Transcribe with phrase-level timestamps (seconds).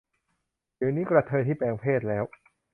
[0.77, 2.23] เดี๋ยวนี้กระเทยที่แปลงเพศแล้ว